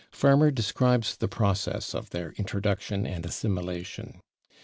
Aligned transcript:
Farmer 0.09 0.49
describes 0.49 1.15
the 1.15 1.27
process 1.27 1.93
of 1.93 2.09
their 2.09 2.31
introduction, 2.31 3.05
and 3.05 3.23
assimilation. 3.23 4.21